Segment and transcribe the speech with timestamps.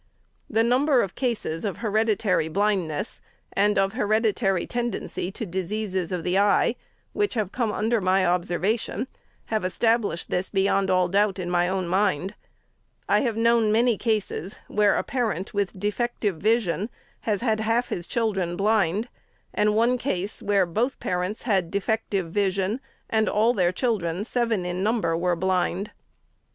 [0.49, 3.21] The number of cases of hereditary blindness,
[3.53, 6.75] and of hereditary tendency to diseases of the eye,
[7.13, 9.05] which have come under my observation,
[9.53, 12.33] have established this beyond all doubt in my own mind.
[13.05, 13.21] 570 APPENDIX.
[13.21, 16.89] I have known many cases, where a parent, with defective vision,
[17.19, 19.07] has had half his children blind;
[19.53, 24.81] and one case, where both parents had defective vision, and all their children, seven in
[24.81, 25.91] number, were blind.